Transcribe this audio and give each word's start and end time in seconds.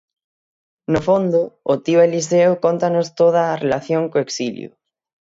No 0.93 0.99
fondo, 1.07 1.41
o 1.73 1.75
tío 1.83 1.99
Eliseo 2.07 2.51
cóntanos 2.65 3.07
toda 3.19 3.41
a 3.47 3.59
relación 3.63 4.03
co 4.11 4.17
exilio. 4.25 4.69